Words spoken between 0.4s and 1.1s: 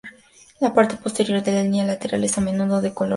La parte